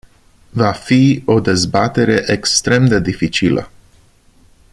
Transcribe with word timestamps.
Va 0.61 0.69
fi 0.85 0.97
o 1.25 1.39
dezbatere 1.39 2.23
extrem 2.27 2.85
de 2.85 2.99
dificilă. 2.99 3.71